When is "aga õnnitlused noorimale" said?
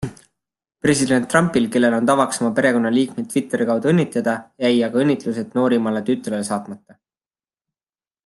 4.89-6.05